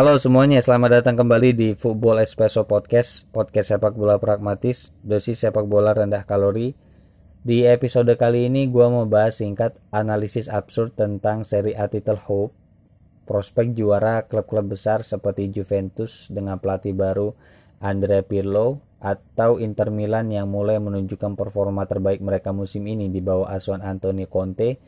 Halo 0.00 0.16
semuanya, 0.16 0.64
selamat 0.64 1.04
datang 1.04 1.20
kembali 1.20 1.52
di 1.52 1.68
Football 1.76 2.24
Espresso 2.24 2.64
Podcast, 2.64 3.28
podcast 3.36 3.68
sepak 3.68 3.92
bola 3.92 4.16
pragmatis, 4.16 4.96
dosis 5.04 5.44
sepak 5.44 5.68
bola 5.68 5.92
rendah 5.92 6.24
kalori. 6.24 6.72
Di 7.44 7.68
episode 7.68 8.08
kali 8.16 8.48
ini 8.48 8.64
gue 8.72 8.80
mau 8.88 9.04
bahas 9.04 9.44
singkat 9.44 9.76
analisis 9.92 10.48
absurd 10.48 10.96
tentang 10.96 11.44
seri 11.44 11.76
A 11.76 11.84
title 11.92 12.16
Hope, 12.16 12.56
prospek 13.28 13.76
juara 13.76 14.24
klub-klub 14.24 14.72
besar 14.72 15.04
seperti 15.04 15.52
Juventus 15.52 16.32
dengan 16.32 16.56
pelatih 16.56 16.96
baru 16.96 17.36
Andrea 17.84 18.24
Pirlo, 18.24 18.80
atau 19.04 19.60
Inter 19.60 19.92
Milan 19.92 20.32
yang 20.32 20.48
mulai 20.48 20.80
menunjukkan 20.80 21.36
performa 21.36 21.84
terbaik 21.84 22.24
mereka 22.24 22.56
musim 22.56 22.88
ini 22.88 23.12
di 23.12 23.20
bawah 23.20 23.52
asuhan 23.52 23.84
Antonio 23.84 24.24
Conte 24.32 24.80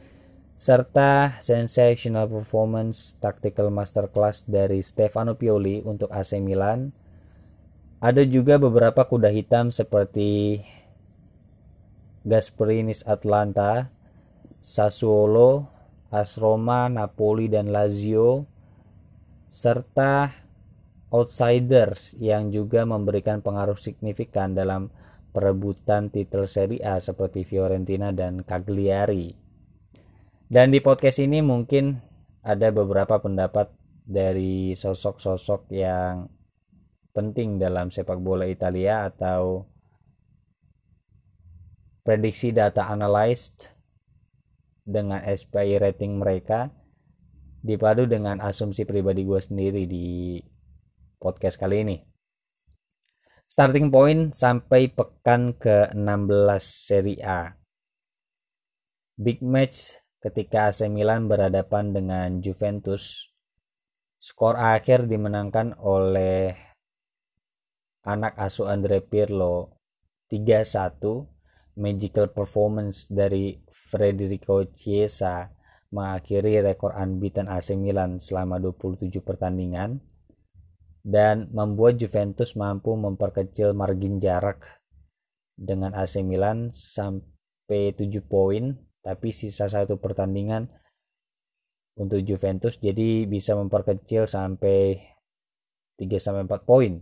serta 0.62 1.42
sensational 1.42 2.30
performance 2.30 3.18
tactical 3.18 3.74
masterclass 3.74 4.46
dari 4.46 4.78
Stefano 4.78 5.34
Pioli 5.34 5.82
untuk 5.82 6.06
AC 6.14 6.38
Milan. 6.38 6.94
Ada 7.98 8.22
juga 8.22 8.62
beberapa 8.62 9.02
kuda 9.02 9.34
hitam 9.34 9.74
seperti 9.74 10.62
Gasperinis 12.22 13.02
Atlanta, 13.10 13.90
Sassuolo, 14.62 15.66
AS 16.14 16.38
Roma, 16.38 16.86
Napoli 16.86 17.50
dan 17.50 17.74
Lazio 17.74 18.46
serta 19.50 20.30
outsiders 21.10 22.14
yang 22.22 22.54
juga 22.54 22.86
memberikan 22.86 23.42
pengaruh 23.42 23.74
signifikan 23.74 24.54
dalam 24.54 24.94
perebutan 25.34 26.06
titel 26.06 26.46
Serie 26.46 26.86
A 26.86 27.02
seperti 27.02 27.42
Fiorentina 27.42 28.14
dan 28.14 28.46
Cagliari. 28.46 29.41
Dan 30.52 30.68
di 30.68 30.84
podcast 30.84 31.16
ini 31.16 31.40
mungkin 31.40 31.96
ada 32.44 32.68
beberapa 32.68 33.16
pendapat 33.16 33.72
dari 34.04 34.76
sosok-sosok 34.76 35.72
yang 35.72 36.28
penting 37.16 37.56
dalam 37.56 37.88
sepak 37.88 38.20
bola 38.20 38.44
Italia 38.44 39.08
atau 39.08 39.64
prediksi 42.04 42.52
data 42.52 42.84
analyzed 42.92 43.72
dengan 44.84 45.24
SPI 45.24 45.80
rating 45.80 46.20
mereka 46.20 46.68
dipadu 47.64 48.04
dengan 48.04 48.36
asumsi 48.44 48.84
pribadi 48.84 49.24
gue 49.24 49.40
sendiri 49.40 49.88
di 49.88 50.36
podcast 51.16 51.56
kali 51.56 51.80
ini. 51.80 51.96
Starting 53.48 53.88
point 53.88 54.36
sampai 54.36 54.92
pekan 54.92 55.56
ke-16 55.56 56.60
Serie 56.60 57.24
A. 57.24 57.56
Big 59.16 59.40
match 59.40 60.01
ketika 60.22 60.70
AC 60.70 60.86
Milan 60.86 61.26
berhadapan 61.26 61.90
dengan 61.90 62.38
Juventus. 62.38 63.34
Skor 64.22 64.54
akhir 64.54 65.10
dimenangkan 65.10 65.74
oleh 65.82 66.54
anak 68.06 68.38
asuh 68.38 68.70
Andre 68.70 69.02
Pirlo 69.02 69.74
3-1. 70.30 71.26
Magical 71.72 72.28
performance 72.30 73.08
dari 73.08 73.56
Federico 73.72 74.60
Chiesa 74.76 75.48
mengakhiri 75.88 76.60
rekor 76.60 76.92
unbeaten 76.92 77.48
AC 77.48 77.72
Milan 77.80 78.20
selama 78.20 78.60
27 78.60 79.08
pertandingan 79.24 79.96
dan 81.00 81.48
membuat 81.50 81.96
Juventus 81.96 82.54
mampu 82.54 82.92
memperkecil 82.94 83.72
margin 83.72 84.20
jarak 84.20 84.68
dengan 85.56 85.96
AC 85.96 86.20
Milan 86.20 86.70
sampai 86.76 87.96
7 87.96 88.20
poin 88.20 88.76
tapi 89.02 89.34
sisa 89.34 89.66
satu 89.66 89.98
pertandingan 89.98 90.70
untuk 91.98 92.22
Juventus 92.24 92.80
jadi 92.80 93.26
bisa 93.28 93.52
memperkecil 93.58 94.24
sampai 94.24 94.96
3 95.98 96.16
sampai 96.16 96.48
4 96.48 96.64
poin. 96.64 96.92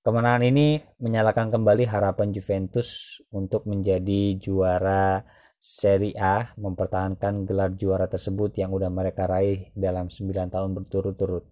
Kemenangan 0.00 0.46
ini 0.46 0.80
menyalakan 1.02 1.52
kembali 1.52 1.84
harapan 1.84 2.32
Juventus 2.32 3.20
untuk 3.28 3.68
menjadi 3.68 4.40
juara 4.40 5.20
Serie 5.58 6.14
A, 6.16 6.54
mempertahankan 6.54 7.42
gelar 7.44 7.74
juara 7.74 8.06
tersebut 8.06 8.54
yang 8.56 8.70
udah 8.70 8.88
mereka 8.88 9.26
raih 9.26 9.74
dalam 9.74 10.06
9 10.08 10.48
tahun 10.48 10.70
berturut-turut. 10.72 11.44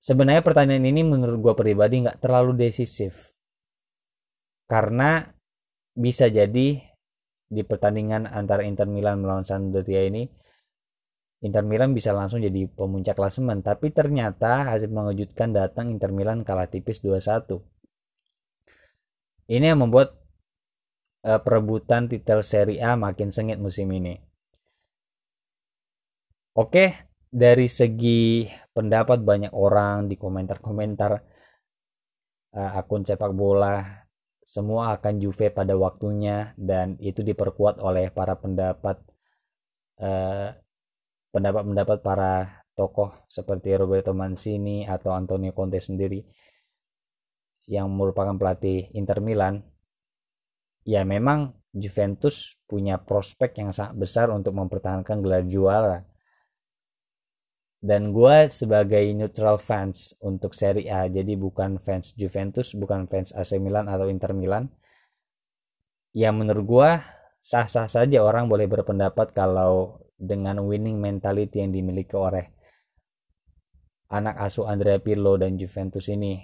Sebenarnya 0.00 0.40
pertanyaan 0.40 0.86
ini 0.86 1.02
menurut 1.04 1.38
gue 1.38 1.54
pribadi 1.54 2.02
nggak 2.02 2.24
terlalu 2.24 2.66
decisif. 2.66 3.36
Karena 4.66 5.35
bisa 5.96 6.28
jadi 6.28 6.78
di 7.46 7.62
pertandingan 7.64 8.28
antara 8.28 8.68
Inter 8.68 8.84
Milan 8.84 9.24
melawan 9.24 9.48
Sampdoria 9.48 10.04
ini 10.04 10.28
Inter 11.40 11.64
Milan 11.64 11.92
bisa 11.92 12.16
langsung 12.16 12.40
jadi 12.40 12.64
pemuncak 12.68 13.16
klasemen. 13.16 13.60
Tapi 13.60 13.92
ternyata 13.92 14.72
hasil 14.72 14.88
mengejutkan 14.88 15.52
datang 15.52 15.92
Inter 15.92 16.12
Milan 16.12 16.44
kalah 16.44 16.68
tipis 16.68 17.00
2-1 17.04 17.60
ini 19.46 19.62
yang 19.62 19.78
membuat 19.78 20.18
uh, 21.22 21.38
perebutan 21.38 22.10
titel 22.10 22.42
Serie 22.42 22.82
A 22.82 22.98
makin 22.98 23.30
sengit 23.30 23.62
musim 23.62 23.86
ini. 23.94 24.18
Oke 26.56 27.06
dari 27.30 27.68
segi 27.68 28.48
pendapat 28.72 29.22
banyak 29.22 29.52
orang 29.54 30.08
di 30.10 30.16
komentar-komentar 30.18 31.12
uh, 32.58 32.70
akun 32.80 33.04
sepak 33.06 33.30
bola 33.36 34.05
semua 34.46 34.94
akan 34.94 35.18
Juve 35.18 35.50
pada 35.50 35.74
waktunya 35.74 36.54
dan 36.54 36.94
itu 37.02 37.26
diperkuat 37.26 37.82
oleh 37.82 38.14
para 38.14 38.38
pendapat 38.38 39.02
eh, 39.98 40.54
pendapat-pendapat 41.34 41.98
para 41.98 42.62
tokoh 42.78 43.10
seperti 43.26 43.74
Roberto 43.74 44.14
Mancini 44.14 44.86
atau 44.86 45.10
Antonio 45.18 45.50
Conte 45.50 45.82
sendiri 45.82 46.22
yang 47.66 47.90
merupakan 47.90 48.38
pelatih 48.38 48.86
Inter 48.94 49.18
Milan. 49.18 49.66
Ya 50.86 51.02
memang 51.02 51.58
Juventus 51.74 52.62
punya 52.70 53.02
prospek 53.02 53.58
yang 53.58 53.74
sangat 53.74 53.98
besar 53.98 54.30
untuk 54.30 54.54
mempertahankan 54.54 55.18
gelar 55.18 55.42
juara 55.50 56.06
dan 57.86 58.10
gue 58.10 58.50
sebagai 58.50 59.06
neutral 59.14 59.62
fans 59.62 60.18
untuk 60.18 60.58
Serie 60.58 60.90
A 60.90 61.06
jadi 61.06 61.38
bukan 61.38 61.78
fans 61.78 62.18
Juventus 62.18 62.74
bukan 62.74 63.06
fans 63.06 63.30
AC 63.30 63.62
Milan 63.62 63.86
atau 63.86 64.10
Inter 64.10 64.34
Milan 64.34 64.66
ya 66.10 66.34
menurut 66.34 66.66
gue 66.66 66.90
sah-sah 67.38 67.86
saja 67.86 68.26
orang 68.26 68.50
boleh 68.50 68.66
berpendapat 68.66 69.30
kalau 69.30 70.02
dengan 70.18 70.66
winning 70.66 70.98
mentality 70.98 71.62
yang 71.62 71.70
dimiliki 71.70 72.18
oleh 72.18 72.50
anak 74.10 74.34
asuh 74.42 74.66
Andrea 74.66 74.98
Pirlo 74.98 75.38
dan 75.38 75.54
Juventus 75.54 76.10
ini 76.10 76.42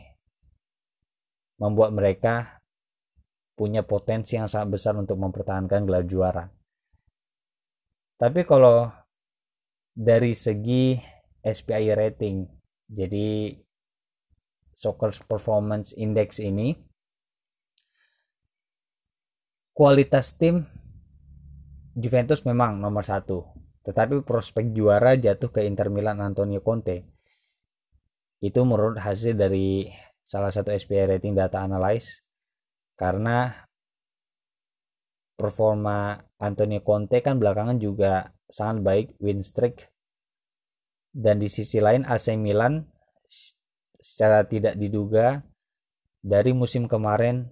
membuat 1.58 1.90
mereka 1.90 2.62
punya 3.58 3.82
potensi 3.82 4.38
yang 4.38 4.46
sangat 4.46 4.78
besar 4.78 4.94
untuk 4.98 5.18
mempertahankan 5.18 5.86
gelar 5.86 6.06
juara. 6.06 6.44
Tapi 8.18 8.42
kalau 8.46 8.90
dari 9.92 10.32
segi 10.34 11.11
SPI 11.42 11.92
rating. 11.98 12.46
Jadi 12.86 13.58
Soccer 14.72 15.12
Performance 15.26 15.94
Index 15.98 16.40
ini 16.42 16.74
kualitas 19.76 20.38
tim 20.38 20.64
Juventus 21.92 22.40
memang 22.48 22.80
nomor 22.80 23.04
satu, 23.04 23.44
tetapi 23.84 24.24
prospek 24.24 24.72
juara 24.72 25.12
jatuh 25.12 25.52
ke 25.52 25.60
Inter 25.68 25.92
Milan 25.92 26.24
Antonio 26.24 26.64
Conte. 26.64 27.04
Itu 28.40 28.64
menurut 28.64 28.96
hasil 28.96 29.36
dari 29.36 29.92
salah 30.24 30.48
satu 30.48 30.72
SPI 30.72 31.18
rating 31.18 31.36
data 31.36 31.60
analyze 31.60 32.24
karena 32.96 33.68
performa 35.36 36.16
Antonio 36.40 36.80
Conte 36.80 37.20
kan 37.20 37.36
belakangan 37.36 37.76
juga 37.76 38.32
sangat 38.48 38.80
baik 38.80 39.06
win 39.20 39.44
streak 39.44 39.91
dan 41.12 41.38
di 41.38 41.48
sisi 41.52 41.78
lain 41.78 42.08
AC 42.08 42.34
Milan 42.40 42.88
secara 44.00 44.48
tidak 44.48 44.74
diduga 44.80 45.44
dari 46.24 46.56
musim 46.56 46.88
kemarin 46.88 47.46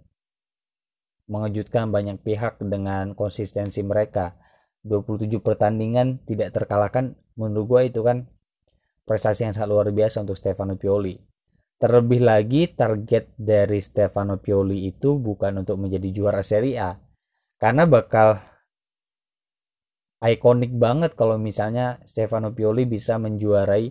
mengejutkan 1.30 1.94
banyak 1.94 2.18
pihak 2.20 2.58
dengan 2.58 3.14
konsistensi 3.14 3.86
mereka. 3.86 4.34
27 4.82 5.28
pertandingan 5.44 6.24
tidak 6.24 6.56
terkalahkan 6.56 7.14
menurut 7.36 7.66
gue 7.68 7.80
itu 7.92 8.00
kan 8.00 8.26
prestasi 9.04 9.46
yang 9.46 9.54
sangat 9.54 9.70
luar 9.70 9.88
biasa 9.92 10.24
untuk 10.24 10.40
Stefano 10.40 10.74
Pioli. 10.80 11.20
Terlebih 11.76 12.20
lagi 12.24 12.68
target 12.72 13.36
dari 13.36 13.80
Stefano 13.84 14.40
Pioli 14.40 14.88
itu 14.88 15.20
bukan 15.20 15.60
untuk 15.60 15.80
menjadi 15.80 16.08
juara 16.12 16.40
Serie 16.40 16.76
A 16.80 16.96
karena 17.60 17.84
bakal 17.84 18.40
ikonik 20.28 20.76
banget 20.76 21.16
kalau 21.16 21.40
misalnya 21.40 21.96
Stefano 22.04 22.52
Pioli 22.52 22.84
bisa 22.84 23.16
menjuarai 23.16 23.88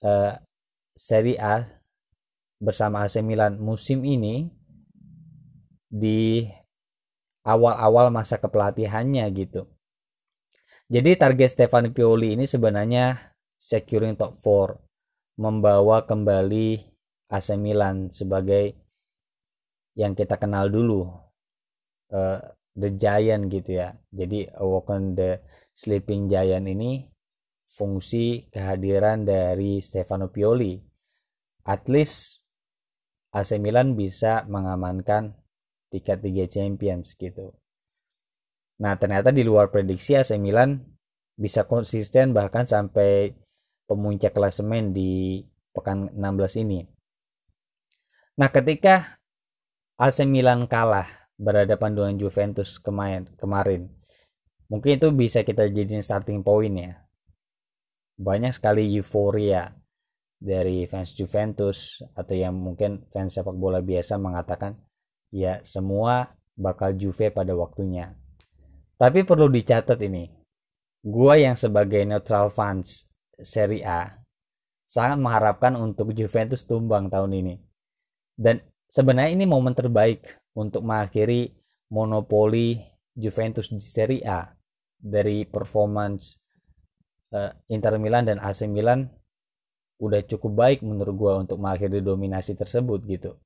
uh, 0.00 0.32
Serie 0.96 1.36
A 1.36 1.60
bersama 2.56 3.04
AC 3.04 3.20
Milan 3.20 3.60
musim 3.60 4.00
ini 4.00 4.48
di 5.92 6.48
awal-awal 7.44 8.08
masa 8.08 8.40
kepelatihannya 8.40 9.28
gitu. 9.36 9.68
Jadi 10.88 11.20
target 11.20 11.52
Stefano 11.52 11.92
Pioli 11.92 12.40
ini 12.40 12.48
sebenarnya 12.48 13.36
securing 13.60 14.16
top 14.16 14.40
4, 14.40 15.40
membawa 15.40 16.08
kembali 16.08 16.80
AC 17.28 17.60
Milan 17.60 18.08
sebagai 18.08 18.72
yang 19.94 20.16
kita 20.16 20.40
kenal 20.40 20.72
dulu 20.72 21.06
uh, 22.10 22.40
the 22.74 22.94
giant 22.94 23.48
gitu 23.50 23.78
ya. 23.80 23.94
Jadi 24.10 24.50
Awoken 24.58 25.14
the 25.14 25.42
sleeping 25.74 26.26
giant 26.30 26.66
ini 26.66 27.06
fungsi 27.66 28.50
kehadiran 28.50 29.26
dari 29.26 29.82
Stefano 29.82 30.30
Pioli. 30.30 30.78
At 31.64 31.88
least 31.88 32.44
AC 33.34 33.58
Milan 33.58 33.98
bisa 33.98 34.46
mengamankan 34.46 35.34
tiket 35.90 36.22
Liga 36.22 36.46
Champions 36.46 37.18
gitu. 37.18 37.54
Nah, 38.78 38.98
ternyata 38.98 39.30
di 39.30 39.42
luar 39.46 39.70
prediksi 39.70 40.14
AC 40.18 40.38
Milan 40.38 40.78
bisa 41.34 41.66
konsisten 41.66 42.30
bahkan 42.30 42.66
sampai 42.66 43.34
pemuncak 43.90 44.34
klasemen 44.34 44.94
di 44.94 45.42
pekan 45.74 46.10
16 46.14 46.62
ini. 46.62 46.86
Nah, 48.38 48.50
ketika 48.50 49.18
AC 49.98 50.26
Milan 50.26 50.66
kalah 50.66 51.23
berhadapan 51.38 51.90
dengan 51.94 52.14
Juventus 52.18 52.78
kemarin, 52.78 53.26
kemarin 53.38 53.90
mungkin 54.70 54.96
itu 54.96 55.08
bisa 55.12 55.42
kita 55.44 55.68
jadiin 55.68 56.02
starting 56.02 56.40
point 56.40 56.74
ya. 56.74 56.92
Banyak 58.14 58.54
sekali 58.54 58.94
euforia 58.94 59.74
dari 60.38 60.86
fans 60.86 61.14
Juventus 61.18 62.02
atau 62.14 62.34
yang 62.34 62.54
mungkin 62.54 63.06
fans 63.10 63.34
sepak 63.34 63.54
bola 63.58 63.82
biasa 63.82 64.18
mengatakan 64.18 64.78
ya 65.34 65.58
semua 65.66 66.30
bakal 66.54 66.94
Juve 66.94 67.34
pada 67.34 67.50
waktunya 67.58 68.14
tapi 68.94 69.26
perlu 69.26 69.50
dicatat 69.50 69.98
ini, 70.06 70.30
gua 71.02 71.34
yang 71.34 71.58
sebagai 71.58 72.06
neutral 72.06 72.46
fans 72.46 73.10
Serie 73.42 73.82
A 73.82 74.22
sangat 74.86 75.18
mengharapkan 75.18 75.74
untuk 75.74 76.14
Juventus 76.14 76.62
tumbang 76.62 77.10
tahun 77.10 77.34
ini. 77.34 77.54
Dan 78.38 78.62
sebenarnya 78.86 79.34
ini 79.34 79.44
momen 79.50 79.74
terbaik 79.74 80.22
untuk 80.54 80.86
mengakhiri 80.86 81.54
monopoli 81.90 82.78
Juventus 83.14 83.70
di 83.70 83.82
Serie 83.82 84.22
A 84.26 84.50
dari 84.98 85.46
performance 85.46 86.40
uh, 87.34 87.50
Inter 87.70 87.98
Milan 88.00 88.26
dan 88.26 88.38
AC 88.40 88.66
Milan 88.70 89.06
udah 90.02 90.22
cukup 90.26 90.52
baik 90.58 90.78
menurut 90.82 91.14
gue 91.14 91.32
untuk 91.46 91.58
mengakhiri 91.62 92.02
dominasi 92.02 92.58
tersebut 92.58 93.06
gitu. 93.06 93.38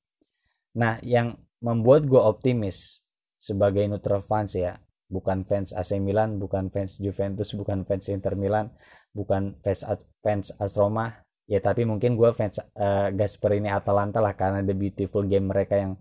Nah, 0.81 0.97
yang 1.05 1.37
membuat 1.61 2.09
gue 2.09 2.21
optimis 2.21 3.05
sebagai 3.37 3.85
neutral 3.85 4.25
fans 4.25 4.57
ya, 4.57 4.79
bukan 5.11 5.45
fans 5.45 5.77
AC 5.77 6.01
Milan, 6.01 6.41
bukan 6.41 6.73
fans 6.73 6.97
Juventus, 7.03 7.53
bukan 7.53 7.85
fans 7.85 8.09
Inter 8.09 8.39
Milan, 8.39 8.73
bukan 9.13 9.59
fans 9.61 9.85
fans 10.25 10.55
AS 10.57 10.79
Roma. 10.79 11.25
Ya 11.49 11.65
tapi 11.65 11.89
mungkin 11.89 12.13
gue 12.17 12.29
fans 12.37 12.61
uh, 12.61 13.09
Gasperini 13.09 13.73
Atalanta 13.73 14.21
lah 14.21 14.37
karena 14.37 14.61
the 14.61 14.77
beautiful 14.77 15.25
game 15.25 15.49
mereka 15.49 15.81
yang 15.81 15.97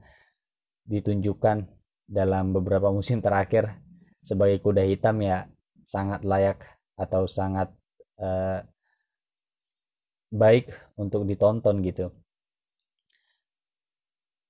ditunjukkan 0.88 1.68
dalam 2.07 2.56
beberapa 2.56 2.88
musim 2.89 3.19
terakhir 3.19 3.75
sebagai 4.24 4.63
kuda 4.63 4.88
hitam 4.88 5.19
ya 5.19 5.48
sangat 5.84 6.24
layak 6.24 6.63
atau 6.95 7.28
sangat 7.28 7.72
uh, 8.19 8.63
baik 10.31 10.72
untuk 10.95 11.28
ditonton 11.28 11.84
gitu. 11.84 12.12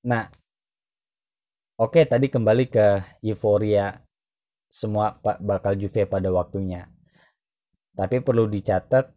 Nah, 0.06 0.30
oke 1.82 1.98
okay, 1.98 2.06
tadi 2.06 2.30
kembali 2.30 2.70
ke 2.70 2.88
euforia 3.26 3.98
semua 4.70 5.18
bakal 5.22 5.74
Juve 5.78 6.06
pada 6.06 6.30
waktunya. 6.30 6.86
Tapi 7.98 8.22
perlu 8.22 8.46
dicatat 8.46 9.10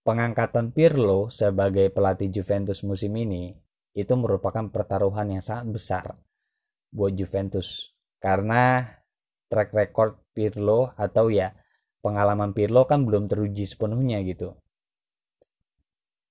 pengangkatan 0.00 0.72
Pirlo 0.72 1.28
sebagai 1.28 1.92
pelatih 1.92 2.32
Juventus 2.32 2.80
musim 2.80 3.12
ini 3.20 3.52
itu 4.00 4.14
merupakan 4.16 4.66
pertaruhan 4.72 5.28
yang 5.36 5.44
sangat 5.44 5.66
besar 5.70 6.04
buat 6.90 7.14
Juventus 7.14 7.92
karena 8.18 8.88
track 9.50 9.70
record 9.74 10.18
Pirlo 10.34 10.94
atau 10.94 11.28
ya 11.28 11.52
pengalaman 12.00 12.56
Pirlo 12.56 12.88
kan 12.88 13.04
belum 13.04 13.28
teruji 13.28 13.68
sepenuhnya 13.68 14.22
gitu. 14.24 14.56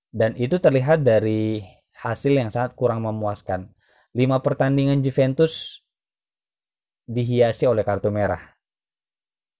Dan 0.09 0.33
itu 0.41 0.57
terlihat 0.57 1.05
dari 1.05 1.61
hasil 1.93 2.33
yang 2.33 2.49
sangat 2.49 2.73
kurang 2.73 3.05
memuaskan. 3.05 3.69
5 4.17 4.41
pertandingan 4.41 5.05
Juventus 5.05 5.85
dihiasi 7.05 7.69
oleh 7.69 7.85
kartu 7.85 8.09
merah. 8.09 8.41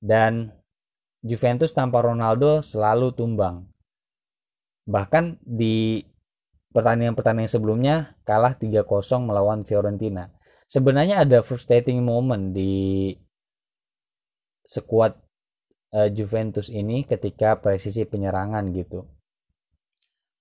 Dan 0.02 0.50
Juventus 1.22 1.76
tanpa 1.76 2.02
Ronaldo 2.02 2.66
selalu 2.66 3.14
tumbang. 3.14 3.70
Bahkan 4.90 5.38
di 5.46 6.02
pertandingan-pertandingan 6.74 7.50
sebelumnya 7.50 7.96
kalah 8.26 8.54
3-0 8.54 8.86
melawan 9.26 9.66
Fiorentina. 9.66 10.30
Sebenarnya 10.70 11.26
ada 11.26 11.42
frustrating 11.42 12.06
moment 12.06 12.54
di 12.54 13.10
sekuat 14.70 15.18
uh, 15.98 16.10
Juventus 16.14 16.70
ini 16.70 17.02
ketika 17.10 17.58
presisi 17.58 18.06
penyerangan 18.06 18.70
gitu. 18.78 19.02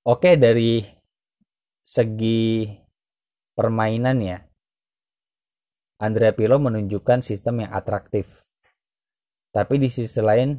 Oke 0.05 0.37
dari 0.37 0.85
segi 1.81 2.69
permainan 3.57 4.21
ya 4.21 4.39
Andrea 5.99 6.37
Pirlo 6.37 6.61
menunjukkan 6.63 7.25
sistem 7.25 7.67
yang 7.67 7.73
atraktif. 7.75 8.45
Tapi 9.51 9.81
di 9.81 9.89
sisi 9.91 10.21
lain 10.23 10.55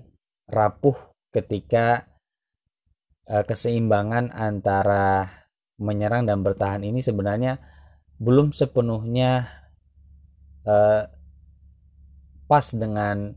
rapuh 0.50 0.98
ketika 1.32 2.10
uh, 3.30 3.46
keseimbangan 3.46 4.34
antara 4.34 5.39
menyerang 5.80 6.28
dan 6.28 6.44
bertahan 6.44 6.84
ini 6.84 7.00
sebenarnya 7.00 7.58
belum 8.20 8.52
sepenuhnya 8.52 9.48
uh, 10.68 11.08
pas 12.46 12.66
dengan 12.76 13.32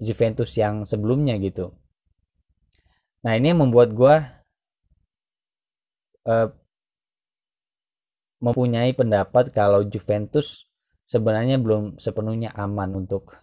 Juventus 0.00 0.54
yang 0.56 0.86
sebelumnya 0.86 1.36
gitu. 1.42 1.74
Nah 3.26 3.36
ini 3.36 3.52
yang 3.52 3.60
membuat 3.66 3.92
gue 3.92 4.14
uh, 6.24 6.48
mempunyai 8.40 8.96
pendapat 8.96 9.52
kalau 9.52 9.84
Juventus 9.84 10.70
sebenarnya 11.04 11.60
belum 11.60 11.98
sepenuhnya 12.00 12.54
aman 12.56 13.04
untuk 13.04 13.36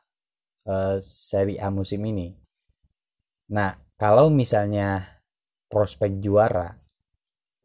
uh, 0.65 0.97
Serie 1.03 1.61
A 1.61 1.69
musim 1.69 2.01
ini. 2.07 2.33
Nah, 3.53 3.75
kalau 3.95 4.27
misalnya 4.27 5.19
prospek 5.67 6.19
juara, 6.19 6.75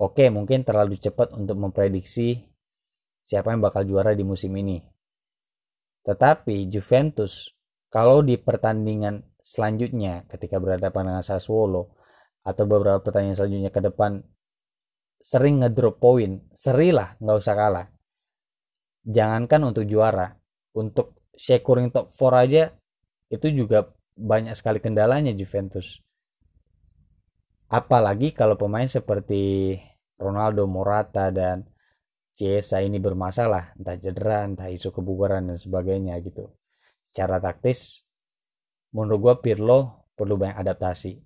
oke 0.02 0.24
mungkin 0.34 0.66
terlalu 0.66 0.98
cepat 0.98 1.38
untuk 1.38 1.54
memprediksi 1.62 2.42
siapa 3.22 3.54
yang 3.54 3.62
bakal 3.62 3.86
juara 3.86 4.10
di 4.18 4.26
musim 4.26 4.50
ini. 4.58 4.82
Tetapi 6.02 6.66
Juventus 6.66 7.54
kalau 7.86 8.26
di 8.26 8.34
pertandingan 8.34 9.22
selanjutnya 9.38 10.26
ketika 10.26 10.58
berhadapan 10.58 11.14
dengan 11.14 11.22
Sassuolo 11.22 11.94
atau 12.42 12.66
beberapa 12.66 12.98
pertandingan 12.98 13.38
selanjutnya 13.38 13.70
ke 13.70 13.78
depan 13.78 14.18
sering 15.22 15.62
ngedrop 15.62 16.02
poin, 16.02 16.42
serilah 16.50 17.14
nggak 17.22 17.38
usah 17.38 17.54
kalah. 17.54 17.86
Jangankan 19.06 19.70
untuk 19.70 19.86
juara, 19.86 20.34
untuk 20.74 21.30
securing 21.38 21.94
top 21.94 22.10
4 22.10 22.42
aja 22.42 22.64
itu 23.30 23.46
juga 23.54 23.86
banyak 24.18 24.58
sekali 24.58 24.82
kendalanya 24.82 25.30
Juventus. 25.30 26.02
Apalagi 27.70 28.34
kalau 28.34 28.58
pemain 28.58 28.90
seperti 28.90 29.76
Ronaldo, 30.18 30.68
Morata 30.68 31.32
dan 31.32 31.64
Chiesa 32.32 32.80
ini 32.80 32.96
bermasalah, 32.96 33.76
entah 33.76 33.96
cedera, 34.00 34.48
entah 34.48 34.72
isu 34.72 34.88
kebugaran 34.88 35.52
dan 35.52 35.60
sebagainya 35.60 36.16
gitu. 36.24 36.48
Secara 37.12 37.36
taktis, 37.36 38.08
menurut 38.96 39.20
gue 39.20 39.34
Pirlo 39.44 40.08
perlu 40.16 40.40
banyak 40.40 40.56
adaptasi. 40.56 41.20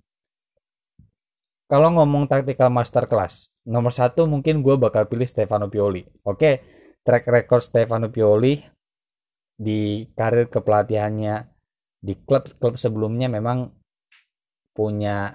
Kalau 1.67 1.91
ngomong 1.95 2.31
tactical 2.31 2.71
masterclass, 2.71 3.51
nomor 3.67 3.91
satu 3.91 4.27
mungkin 4.27 4.63
gue 4.63 4.79
bakal 4.79 5.07
pilih 5.11 5.27
Stefano 5.27 5.67
Pioli. 5.67 6.03
Oke, 6.27 6.63
track 7.07 7.27
record 7.27 7.63
Stefano 7.63 8.11
Pioli 8.11 8.59
di 9.57 10.07
karir 10.15 10.51
kepelatihannya 10.51 11.35
di 12.03 12.15
klub-klub 12.23 12.79
sebelumnya 12.79 13.27
memang 13.27 13.67
punya 14.75 15.33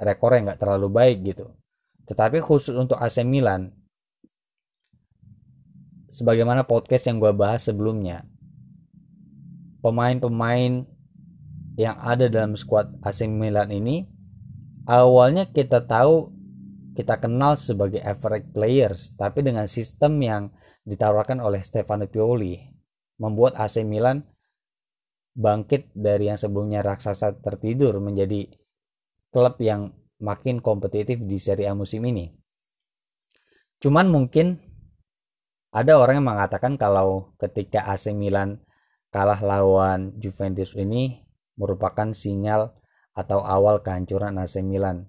rekor 0.00 0.34
yang 0.34 0.50
nggak 0.50 0.60
terlalu 0.62 0.88
baik 0.90 1.18
gitu. 1.22 1.46
Tetapi 2.10 2.42
khusus 2.42 2.74
untuk 2.74 2.98
AC 2.98 3.22
Milan, 3.22 3.70
sebagaimana 6.10 6.66
podcast 6.66 7.06
yang 7.06 7.22
gue 7.22 7.30
bahas 7.30 7.70
sebelumnya, 7.70 8.26
pemain-pemain 9.78 10.90
yang 11.78 11.96
ada 12.02 12.26
dalam 12.26 12.58
skuad 12.58 12.98
AC 13.06 13.30
Milan 13.30 13.70
ini 13.70 14.10
awalnya 14.90 15.46
kita 15.46 15.86
tahu 15.86 16.34
kita 16.98 17.22
kenal 17.22 17.54
sebagai 17.54 18.02
average 18.02 18.50
players, 18.50 19.14
tapi 19.14 19.46
dengan 19.46 19.70
sistem 19.70 20.18
yang 20.18 20.42
ditawarkan 20.82 21.38
oleh 21.38 21.62
Stefano 21.62 22.10
Pioli 22.10 22.58
membuat 23.22 23.54
AC 23.54 23.86
Milan 23.86 24.26
bangkit 25.38 25.94
dari 25.94 26.26
yang 26.26 26.42
sebelumnya 26.42 26.82
raksasa 26.82 27.38
tertidur 27.38 28.02
menjadi 28.02 28.50
klub 29.30 29.62
yang 29.62 29.94
makin 30.20 30.60
kompetitif 30.60 31.18
di 31.20 31.36
Serie 31.40 31.68
A 31.68 31.74
musim 31.74 32.04
ini. 32.04 32.30
Cuman 33.80 34.12
mungkin 34.12 34.60
ada 35.72 35.96
orang 35.96 36.20
yang 36.20 36.28
mengatakan 36.28 36.76
kalau 36.76 37.32
ketika 37.40 37.88
AC 37.88 38.12
Milan 38.12 38.60
kalah 39.08 39.40
lawan 39.40 40.14
Juventus 40.20 40.76
ini 40.76 41.24
merupakan 41.56 42.12
sinyal 42.12 42.76
atau 43.16 43.42
awal 43.42 43.80
kehancuran 43.80 44.36
AC 44.38 44.60
Milan. 44.60 45.08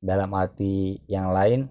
Dalam 0.00 0.32
arti 0.32 0.96
yang 1.12 1.28
lain, 1.28 1.68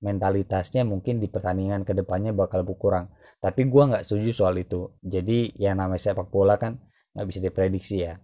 mentalitasnya 0.00 0.84
mungkin 0.88 1.20
di 1.20 1.28
pertandingan 1.28 1.84
ke 1.84 1.92
depannya 1.92 2.32
bakal 2.32 2.64
berkurang. 2.64 3.12
Tapi 3.40 3.68
gue 3.68 3.82
nggak 3.92 4.04
setuju 4.04 4.32
soal 4.32 4.56
itu. 4.56 4.96
Jadi 5.04 5.52
yang 5.60 5.76
namanya 5.76 6.00
sepak 6.00 6.32
bola 6.32 6.56
kan 6.56 6.80
nggak 7.12 7.26
bisa 7.28 7.40
diprediksi 7.44 8.04
ya. 8.04 8.16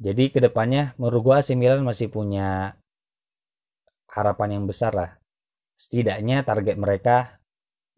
Jadi 0.00 0.32
ke 0.32 0.40
depannya 0.40 0.96
menurut 0.96 1.20
gue 1.20 1.34
AC 1.44 1.52
Milan 1.52 1.84
masih 1.84 2.08
punya 2.08 2.72
harapan 4.08 4.56
yang 4.56 4.64
besar 4.64 4.96
lah. 4.96 5.20
Setidaknya 5.76 6.40
target 6.42 6.80
mereka 6.80 7.40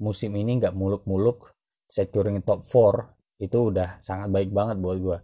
musim 0.03 0.35
ini 0.35 0.59
nggak 0.59 0.75
muluk-muluk 0.75 1.55
securing 1.87 2.43
top 2.43 2.67
4 2.67 3.47
itu 3.47 3.71
udah 3.71 4.03
sangat 4.03 4.35
baik 4.35 4.51
banget 4.51 4.83
buat 4.83 4.99
gue. 4.99 5.19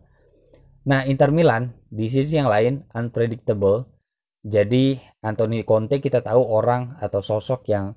Nah 0.86 1.04
Inter 1.04 1.34
Milan 1.34 1.74
di 1.90 2.06
sisi 2.08 2.38
yang 2.38 2.48
lain 2.48 2.86
unpredictable. 2.94 3.90
Jadi 4.46 4.96
Anthony 5.20 5.66
Conte 5.66 5.98
kita 5.98 6.22
tahu 6.22 6.40
orang 6.40 6.94
atau 7.02 7.20
sosok 7.20 7.68
yang 7.68 7.92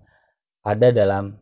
ada 0.66 0.90
dalam 0.90 1.38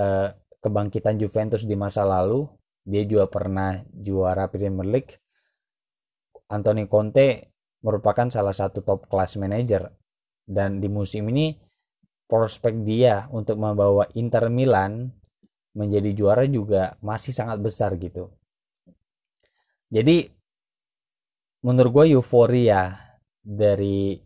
uh, 0.00 0.28
kebangkitan 0.58 1.20
Juventus 1.20 1.68
di 1.68 1.76
masa 1.76 2.02
lalu 2.08 2.48
dia 2.82 3.06
juga 3.06 3.30
pernah 3.30 3.78
juara 3.92 4.50
Premier 4.50 4.88
League. 4.88 5.21
Anthony 6.52 6.84
Conte 6.84 7.56
merupakan 7.80 8.28
salah 8.28 8.52
satu 8.52 8.84
top 8.84 9.08
class 9.08 9.40
manager 9.40 9.88
dan 10.44 10.78
di 10.78 10.86
musim 10.92 11.26
ini 11.32 11.56
prospek 12.28 12.84
dia 12.84 13.26
untuk 13.32 13.56
membawa 13.58 14.06
Inter 14.14 14.52
Milan 14.52 15.08
menjadi 15.72 16.12
juara 16.12 16.44
juga 16.44 17.00
masih 17.00 17.32
sangat 17.32 17.58
besar 17.64 17.96
gitu. 17.96 18.28
Jadi 19.88 20.28
menurut 21.64 21.90
gue 21.92 22.06
euforia 22.16 22.96
dari 23.40 24.20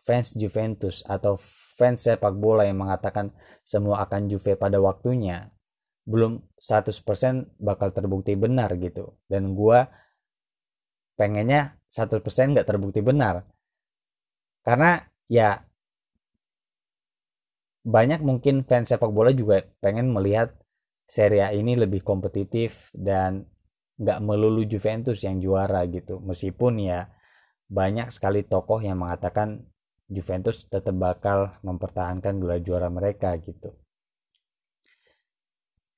fans 0.00 0.36
Juventus 0.36 1.04
atau 1.04 1.36
fans 1.76 2.00
sepak 2.00 2.32
bola 2.36 2.64
yang 2.64 2.80
mengatakan 2.80 3.32
semua 3.60 4.04
akan 4.08 4.32
Juve 4.32 4.56
pada 4.56 4.80
waktunya 4.80 5.52
belum 6.08 6.40
100% 6.56 7.60
bakal 7.60 7.92
terbukti 7.92 8.34
benar 8.34 8.72
gitu 8.80 9.20
dan 9.28 9.52
gue 9.52 9.84
pengennya 11.20 11.76
100% 11.92 12.24
nggak 12.56 12.64
terbukti 12.64 13.04
benar 13.04 13.44
karena 14.64 15.04
ya 15.28 15.60
banyak 17.84 18.24
mungkin 18.24 18.64
fans 18.64 18.88
sepak 18.88 19.12
bola 19.12 19.36
juga 19.36 19.60
pengen 19.84 20.08
melihat 20.16 20.56
Serie 21.04 21.44
A 21.44 21.52
ini 21.52 21.76
lebih 21.76 22.00
kompetitif 22.00 22.88
dan 22.96 23.44
nggak 24.00 24.20
melulu 24.24 24.64
Juventus 24.64 25.20
yang 25.20 25.44
juara 25.44 25.84
gitu 25.92 26.24
meskipun 26.24 26.80
ya 26.80 27.12
banyak 27.68 28.08
sekali 28.08 28.48
tokoh 28.48 28.80
yang 28.80 28.96
mengatakan 29.04 29.68
Juventus 30.08 30.64
tetap 30.72 30.96
bakal 30.96 31.52
mempertahankan 31.60 32.40
gelar 32.40 32.64
juara 32.64 32.88
mereka 32.88 33.36
gitu 33.36 33.76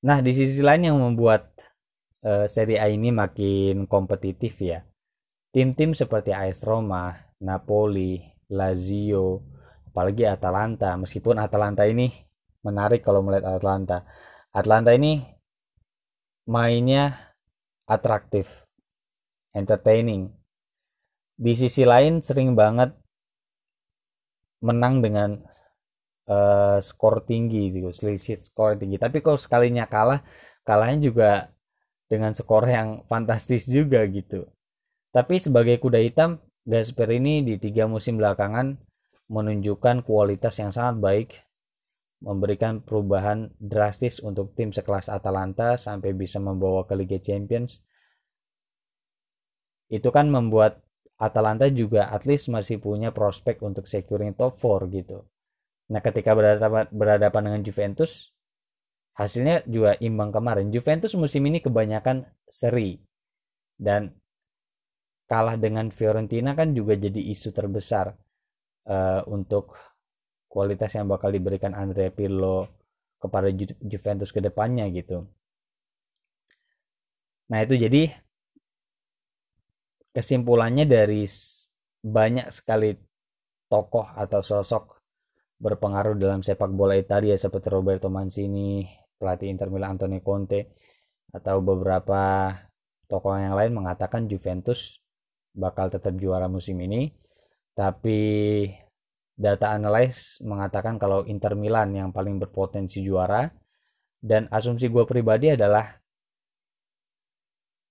Nah, 0.03 0.19
di 0.19 0.35
sisi 0.35 0.59
lain 0.59 0.91
yang 0.91 0.99
membuat 0.99 1.55
uh, 2.27 2.43
Serie 2.51 2.79
A 2.83 2.91
ini 2.91 3.15
makin 3.15 3.87
kompetitif 3.87 4.59
ya. 4.59 4.83
Tim-tim 5.53 5.93
seperti 5.93 6.33
AS 6.33 6.65
Roma, 6.65 7.13
Napoli, 7.45 8.17
Lazio, 8.49 9.45
apalagi 9.85 10.25
Atalanta. 10.25 10.97
Meskipun 10.97 11.37
Atalanta 11.37 11.85
ini 11.85 12.09
menarik 12.65 13.05
kalau 13.05 13.21
melihat 13.21 13.61
Atalanta. 13.61 14.01
Atalanta 14.49 14.97
ini 14.97 15.21
mainnya 16.49 17.37
atraktif, 17.85 18.65
entertaining. 19.53 20.33
Di 21.37 21.53
sisi 21.53 21.85
lain 21.85 22.25
sering 22.25 22.57
banget 22.57 22.97
menang 24.63 25.05
dengan 25.05 25.37
uh, 26.31 26.79
skor 26.79 27.27
tinggi 27.27 27.69
gitu 27.69 27.91
selisih 27.91 28.39
skor 28.39 28.79
tinggi 28.79 28.95
tapi 28.95 29.19
kalau 29.19 29.35
sekalinya 29.35 29.83
kalah 29.91 30.23
kalahnya 30.63 30.99
juga 31.03 31.31
dengan 32.07 32.31
skor 32.31 32.63
yang 32.63 33.03
fantastis 33.11 33.67
juga 33.67 34.07
gitu 34.07 34.47
tapi 35.13 35.37
sebagai 35.37 35.77
kuda 35.77 36.01
hitam 36.01 36.41
Gasper 36.63 37.19
ini 37.19 37.43
di 37.43 37.59
tiga 37.59 37.85
musim 37.85 38.17
belakangan 38.17 38.79
menunjukkan 39.27 40.07
kualitas 40.07 40.57
yang 40.59 40.71
sangat 40.71 40.95
baik 40.99 41.29
memberikan 42.23 42.79
perubahan 42.79 43.51
drastis 43.59 44.23
untuk 44.23 44.55
tim 44.55 44.71
sekelas 44.71 45.11
Atalanta 45.11 45.75
sampai 45.75 46.15
bisa 46.15 46.39
membawa 46.39 46.87
ke 46.87 46.95
Liga 46.97 47.19
Champions 47.19 47.83
itu 49.91 50.07
kan 50.09 50.31
membuat 50.31 50.81
Atalanta 51.19 51.67
juga 51.69 52.09
at 52.09 52.25
least 52.25 52.49
masih 52.49 52.79
punya 52.79 53.11
prospek 53.11 53.59
untuk 53.61 53.85
securing 53.85 54.33
top 54.33 54.55
4 54.57 54.87
gitu 54.91 55.27
Nah, 55.91 55.99
ketika 55.99 56.31
berhadapan, 56.31 56.87
berhadapan 56.89 57.41
dengan 57.51 57.61
Juventus, 57.65 58.31
hasilnya 59.19 59.67
juga 59.67 59.99
imbang 59.99 60.31
kemarin. 60.31 60.71
Juventus 60.71 61.11
musim 61.19 61.43
ini 61.43 61.59
kebanyakan 61.59 62.23
seri 62.47 63.03
dan 63.75 64.15
kalah 65.33 65.57
dengan 65.57 65.89
Fiorentina 65.89 66.53
kan 66.53 66.77
juga 66.77 66.93
jadi 66.93 67.17
isu 67.33 67.49
terbesar 67.49 68.13
uh, 68.85 69.25
untuk 69.33 69.73
kualitas 70.45 70.93
yang 70.93 71.09
bakal 71.09 71.33
diberikan 71.33 71.73
Andrea 71.73 72.13
Pirlo 72.13 72.69
kepada 73.17 73.49
Ju 73.49 73.65
Juventus 73.81 74.29
ke 74.29 74.37
depannya 74.37 74.85
gitu. 74.93 75.25
Nah, 77.49 77.65
itu 77.65 77.81
jadi 77.81 78.13
kesimpulannya 80.13 80.85
dari 80.85 81.25
banyak 82.05 82.53
sekali 82.53 82.93
tokoh 83.65 84.13
atau 84.13 84.45
sosok 84.45 85.01
berpengaruh 85.57 86.13
dalam 86.13 86.45
sepak 86.45 86.69
bola 86.69 86.93
Italia 86.93 87.33
seperti 87.33 87.73
Roberto 87.73 88.13
Mancini, 88.13 88.85
pelatih 89.17 89.49
Inter 89.49 89.73
Milan 89.73 89.97
Antonio 89.97 90.21
Conte, 90.21 90.77
atau 91.33 91.57
beberapa 91.65 92.53
tokoh 93.09 93.33
yang 93.33 93.57
lain 93.57 93.73
mengatakan 93.73 94.29
Juventus 94.29 95.02
bakal 95.53 95.89
tetap 95.93 96.17
juara 96.17 96.49
musim 96.49 96.81
ini. 96.81 97.13
Tapi 97.73 98.19
data 99.33 99.73
analis 99.73 100.37
mengatakan 100.45 101.01
kalau 101.01 101.25
Inter 101.25 101.57
Milan 101.57 101.93
yang 101.97 102.09
paling 102.13 102.37
berpotensi 102.37 103.01
juara 103.01 103.49
dan 104.21 104.45
asumsi 104.53 104.93
gue 104.93 105.03
pribadi 105.09 105.57
adalah 105.57 105.97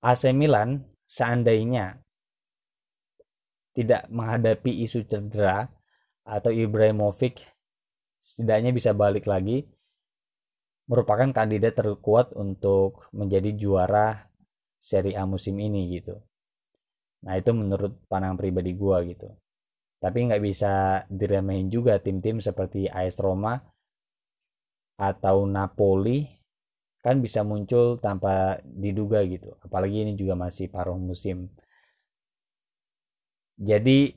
AC 0.02 0.31
Milan 0.35 0.83
seandainya 1.07 1.99
tidak 3.75 4.07
menghadapi 4.12 4.85
isu 4.87 5.02
cedera 5.09 5.66
atau 6.23 6.54
Ibrahimovic 6.54 7.42
setidaknya 8.23 8.71
bisa 8.71 8.95
balik 8.95 9.26
lagi 9.26 9.66
merupakan 10.87 11.31
kandidat 11.35 11.78
terkuat 11.78 12.35
untuk 12.38 13.07
menjadi 13.11 13.54
juara 13.54 14.31
Serie 14.83 15.14
A 15.14 15.26
musim 15.26 15.59
ini 15.62 15.99
gitu. 15.99 16.19
Nah 17.23 17.35
itu 17.38 17.50
menurut 17.55 17.93
pandangan 18.11 18.38
pribadi 18.38 18.75
gue 18.75 18.97
gitu. 19.14 19.29
Tapi 20.02 20.19
nggak 20.26 20.43
bisa 20.43 21.07
diremehin 21.07 21.71
juga 21.71 22.02
tim-tim 22.02 22.43
seperti 22.43 22.91
AS 22.91 23.23
Roma 23.23 23.55
atau 24.99 25.47
Napoli 25.47 26.26
kan 27.02 27.19
bisa 27.19 27.43
muncul 27.43 27.99
tanpa 27.99 28.59
diduga 28.62 29.23
gitu. 29.26 29.55
Apalagi 29.62 30.07
ini 30.07 30.12
juga 30.19 30.35
masih 30.38 30.71
paruh 30.71 30.99
musim. 30.99 31.50
Jadi 33.59 34.11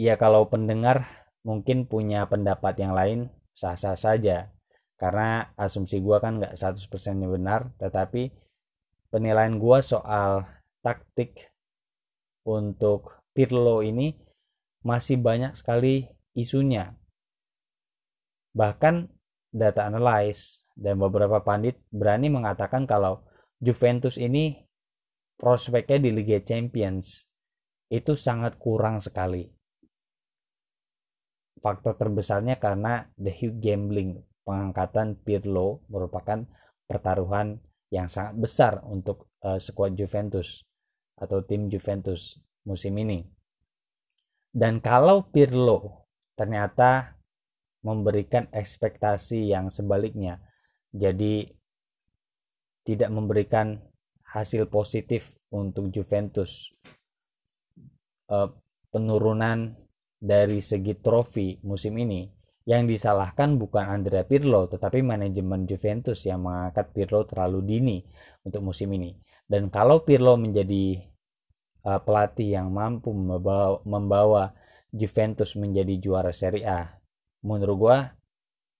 ya 0.00 0.16
kalau 0.16 0.48
pendengar 0.48 1.28
mungkin 1.44 1.84
punya 1.84 2.24
pendapat 2.24 2.74
yang 2.80 2.96
lain 2.96 3.28
sah-sah 3.52 3.94
saja 3.94 4.48
karena 4.96 5.52
asumsi 5.60 6.00
gue 6.00 6.16
kan 6.18 6.40
nggak 6.40 6.56
100% 6.56 7.20
benar 7.20 7.70
tetapi 7.78 8.32
penilaian 9.12 9.54
gue 9.60 9.78
soal 9.84 10.48
taktik 10.82 11.53
untuk 12.44 13.24
Pirlo 13.34 13.82
ini 13.82 14.14
masih 14.84 15.18
banyak 15.18 15.56
sekali 15.58 16.06
isunya. 16.36 16.94
Bahkan 18.54 19.10
data 19.50 19.90
analyze 19.90 20.62
dan 20.78 21.00
beberapa 21.00 21.42
pandit 21.42 21.80
berani 21.90 22.30
mengatakan 22.30 22.86
kalau 22.86 23.26
Juventus 23.58 24.20
ini 24.20 24.62
prospeknya 25.40 25.98
di 25.98 26.10
Liga 26.14 26.38
Champions. 26.44 27.26
Itu 27.90 28.18
sangat 28.18 28.58
kurang 28.58 28.98
sekali. 28.98 29.46
Faktor 31.58 31.96
terbesarnya 31.96 32.60
karena 32.60 33.08
the 33.16 33.32
huge 33.32 33.58
gambling. 33.62 34.20
Pengangkatan 34.44 35.24
Pirlo 35.24 35.80
merupakan 35.88 36.44
pertaruhan 36.84 37.56
yang 37.88 38.12
sangat 38.12 38.34
besar 38.36 38.72
untuk 38.84 39.32
uh, 39.40 39.56
skuad 39.56 39.96
Juventus 39.96 40.60
atau 41.18 41.42
tim 41.46 41.70
Juventus 41.70 42.38
musim 42.66 42.94
ini. 42.98 43.22
Dan 44.54 44.78
kalau 44.78 45.26
Pirlo 45.30 46.06
ternyata 46.38 47.18
memberikan 47.82 48.48
ekspektasi 48.54 49.50
yang 49.50 49.68
sebaliknya, 49.68 50.40
jadi 50.94 51.50
tidak 52.86 53.10
memberikan 53.10 53.82
hasil 54.22 54.70
positif 54.70 55.34
untuk 55.50 55.90
Juventus. 55.90 56.70
Uh, 58.24 58.48
penurunan 58.88 59.74
dari 60.16 60.64
segi 60.64 60.96
trofi 61.02 61.60
musim 61.66 61.98
ini 62.00 62.24
yang 62.64 62.88
disalahkan 62.88 63.60
bukan 63.60 63.84
Andrea 63.92 64.24
Pirlo 64.24 64.64
tetapi 64.64 65.04
manajemen 65.04 65.68
Juventus 65.68 66.24
yang 66.24 66.48
mengangkat 66.48 66.96
Pirlo 66.96 67.28
terlalu 67.28 67.60
dini 67.60 67.98
untuk 68.46 68.64
musim 68.64 68.88
ini. 68.96 69.12
Dan 69.44 69.68
kalau 69.68 70.02
Pirlo 70.02 70.40
menjadi 70.40 71.04
uh, 71.84 72.00
pelatih 72.00 72.56
yang 72.56 72.72
mampu 72.72 73.12
membawa, 73.12 73.80
membawa 73.84 74.44
Juventus 74.94 75.58
menjadi 75.58 76.00
juara 76.00 76.32
Serie 76.32 76.64
A, 76.64 76.96
menurut 77.44 77.76
gua 77.76 77.98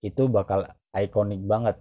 itu 0.00 0.28
bakal 0.30 0.64
ikonik 0.94 1.42
banget. 1.44 1.76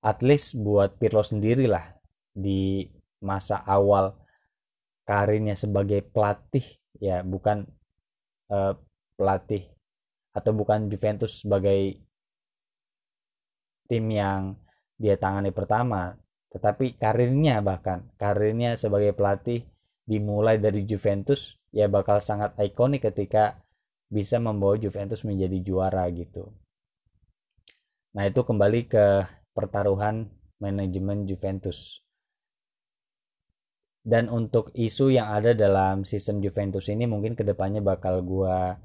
At 0.00 0.22
least 0.24 0.56
buat 0.60 0.96
Pirlo 0.96 1.20
sendirilah 1.20 1.96
di 2.36 2.86
masa 3.20 3.64
awal 3.64 4.12
karirnya 5.06 5.56
sebagai 5.56 6.04
pelatih 6.04 6.66
ya 7.00 7.22
bukan 7.22 7.64
uh, 8.52 8.74
pelatih 9.16 9.64
atau 10.36 10.52
bukan 10.52 10.92
Juventus 10.92 11.40
sebagai 11.40 11.96
tim 13.88 14.04
yang 14.12 14.58
dia 15.00 15.16
tangani 15.16 15.54
pertama 15.54 16.12
tetapi 16.56 16.96
karirnya 16.96 17.60
bahkan 17.60 18.08
karirnya 18.16 18.80
sebagai 18.80 19.12
pelatih 19.12 19.68
dimulai 20.08 20.56
dari 20.56 20.88
Juventus 20.88 21.60
ya 21.68 21.84
bakal 21.84 22.24
sangat 22.24 22.56
ikonik 22.56 23.04
ketika 23.12 23.60
bisa 24.08 24.40
membawa 24.40 24.80
Juventus 24.80 25.20
menjadi 25.20 25.60
juara 25.60 26.08
gitu. 26.08 26.48
Nah 28.16 28.24
itu 28.24 28.40
kembali 28.40 28.88
ke 28.88 29.28
pertaruhan 29.52 30.32
manajemen 30.56 31.28
Juventus. 31.28 32.00
Dan 34.06 34.32
untuk 34.32 34.72
isu 34.72 35.12
yang 35.12 35.28
ada 35.28 35.52
dalam 35.52 36.08
sistem 36.08 36.40
Juventus 36.40 36.88
ini 36.88 37.04
mungkin 37.04 37.36
ke 37.36 37.44
depannya 37.44 37.84
bakal 37.84 38.22
gua 38.24 38.78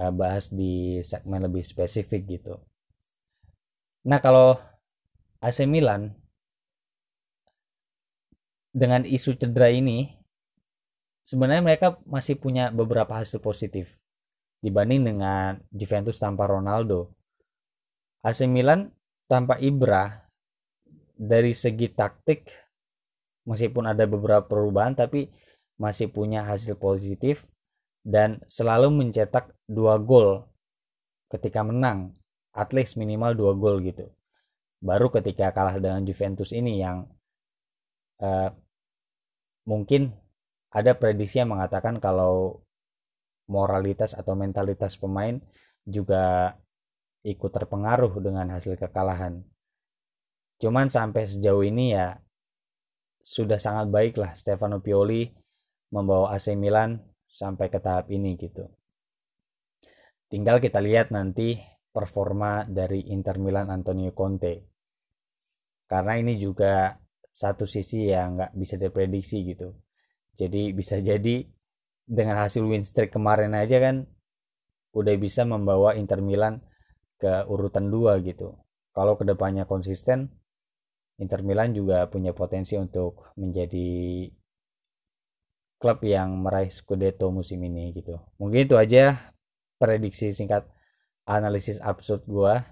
uh, 0.00 0.12
bahas 0.16 0.50
di 0.50 0.98
segmen 1.06 1.46
lebih 1.46 1.62
spesifik 1.62 2.40
gitu. 2.40 2.58
Nah 4.08 4.18
kalau 4.18 4.58
AC 5.44 5.68
Milan 5.68 6.25
dengan 8.76 9.08
isu 9.08 9.40
cedera 9.40 9.72
ini 9.72 10.12
sebenarnya 11.24 11.64
mereka 11.64 11.88
masih 12.04 12.36
punya 12.36 12.68
beberapa 12.68 13.16
hasil 13.16 13.40
positif 13.40 13.96
dibanding 14.60 15.16
dengan 15.16 15.56
Juventus 15.72 16.20
tanpa 16.20 16.44
Ronaldo. 16.44 17.08
AC 18.20 18.44
Milan 18.44 18.92
tanpa 19.24 19.56
Ibra 19.56 20.28
dari 21.16 21.56
segi 21.56 21.88
taktik 21.88 22.52
meskipun 23.48 23.88
ada 23.88 24.04
beberapa 24.04 24.44
perubahan 24.44 24.92
tapi 24.92 25.32
masih 25.80 26.12
punya 26.12 26.44
hasil 26.44 26.76
positif 26.76 27.48
dan 28.04 28.44
selalu 28.44 28.92
mencetak 28.92 29.56
dua 29.64 29.96
gol 29.96 30.44
ketika 31.32 31.64
menang 31.64 32.12
at 32.52 32.74
least 32.76 33.00
minimal 33.00 33.32
dua 33.32 33.52
gol 33.56 33.80
gitu 33.80 34.10
baru 34.82 35.08
ketika 35.08 35.54
kalah 35.54 35.78
dengan 35.80 36.04
Juventus 36.04 36.52
ini 36.52 36.82
yang 36.82 37.08
uh, 38.20 38.50
mungkin 39.66 40.14
ada 40.70 40.94
prediksi 40.94 41.42
yang 41.42 41.52
mengatakan 41.52 41.98
kalau 41.98 42.62
moralitas 43.50 44.14
atau 44.14 44.34
mentalitas 44.34 44.98
pemain 44.98 45.38
juga 45.86 46.54
ikut 47.26 47.50
terpengaruh 47.50 48.22
dengan 48.22 48.54
hasil 48.54 48.78
kekalahan. 48.78 49.42
Cuman 50.62 50.88
sampai 50.88 51.26
sejauh 51.26 51.66
ini 51.66 51.94
ya 51.94 52.18
sudah 53.26 53.58
sangat 53.58 53.90
baik 53.90 54.14
lah 54.22 54.38
Stefano 54.38 54.78
Pioli 54.78 55.26
membawa 55.90 56.34
AC 56.34 56.54
Milan 56.54 57.02
sampai 57.26 57.66
ke 57.66 57.82
tahap 57.82 58.06
ini 58.10 58.38
gitu. 58.38 58.70
Tinggal 60.26 60.58
kita 60.58 60.82
lihat 60.82 61.10
nanti 61.14 61.58
performa 61.90 62.66
dari 62.66 63.10
Inter 63.10 63.38
Milan 63.38 63.70
Antonio 63.70 64.10
Conte. 64.14 64.66
Karena 65.86 66.18
ini 66.18 66.34
juga 66.38 66.98
satu 67.36 67.68
sisi 67.68 68.08
yang 68.08 68.40
nggak 68.40 68.56
bisa 68.56 68.80
diprediksi 68.80 69.44
gitu. 69.44 69.76
Jadi 70.32 70.72
bisa 70.72 70.96
jadi 71.04 71.44
dengan 72.08 72.40
hasil 72.40 72.64
win 72.64 72.80
streak 72.80 73.12
kemarin 73.12 73.52
aja 73.52 73.76
kan 73.76 74.08
udah 74.96 75.14
bisa 75.20 75.44
membawa 75.44 75.92
Inter 76.00 76.24
Milan 76.24 76.64
ke 77.20 77.44
urutan 77.44 77.92
2 77.92 78.24
gitu. 78.24 78.56
Kalau 78.96 79.20
ke 79.20 79.28
depannya 79.28 79.68
konsisten 79.68 80.32
Inter 81.20 81.44
Milan 81.44 81.76
juga 81.76 82.08
punya 82.08 82.32
potensi 82.32 82.72
untuk 82.80 83.36
menjadi 83.36 84.24
klub 85.76 86.00
yang 86.08 86.40
meraih 86.40 86.72
Scudetto 86.72 87.28
musim 87.28 87.60
ini 87.60 87.92
gitu. 87.92 88.16
Mungkin 88.40 88.64
itu 88.64 88.80
aja 88.80 89.32
prediksi 89.76 90.32
singkat 90.32 90.64
analisis 91.28 91.76
absurd 91.84 92.24
gua 92.24 92.64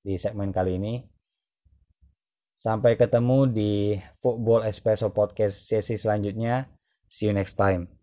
di 0.00 0.16
segmen 0.16 0.56
kali 0.56 0.80
ini 0.80 1.15
Sampai 2.56 2.96
ketemu 2.96 3.44
di 3.52 4.00
Football 4.24 4.64
Espresso 4.64 5.12
Podcast 5.12 5.60
sesi 5.68 6.00
selanjutnya. 6.00 6.64
See 7.04 7.28
you 7.28 7.36
next 7.36 7.60
time. 7.60 7.95